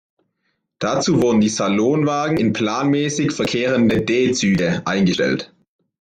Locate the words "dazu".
0.79-1.21